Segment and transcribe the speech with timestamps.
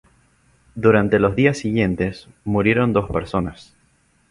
[0.73, 3.75] Durante los días siguientes murieron dos personas.